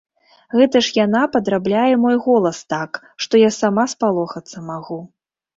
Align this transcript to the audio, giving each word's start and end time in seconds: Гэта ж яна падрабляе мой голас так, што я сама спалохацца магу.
Гэта 0.59 0.77
ж 0.85 0.93
яна 1.05 1.19
падрабляе 1.35 1.93
мой 2.05 2.17
голас 2.29 2.63
так, 2.75 2.91
што 3.27 3.33
я 3.47 3.53
сама 3.61 3.87
спалохацца 3.93 4.57
магу. 4.73 4.99